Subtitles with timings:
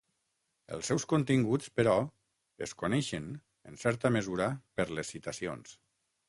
[0.77, 1.93] Els seus continguts, però,
[2.69, 3.29] es coneixen,
[3.73, 4.49] en certa mesura
[4.81, 5.79] per les citacions.